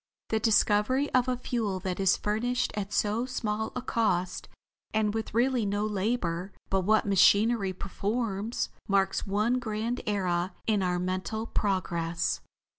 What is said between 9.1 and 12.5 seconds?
one grand era in our mental progress."